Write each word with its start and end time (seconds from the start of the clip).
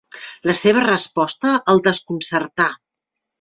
La 0.49 0.53
seva 0.59 0.81
resposta 0.85 1.51
el 1.75 1.83
desconcertà. 1.89 2.69